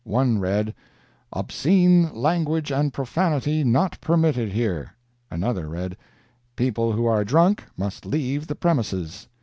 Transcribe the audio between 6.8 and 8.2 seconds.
WHO ARE DRUNK MUST